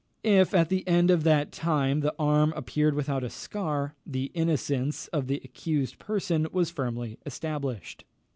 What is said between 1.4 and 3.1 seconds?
time, the arm appeared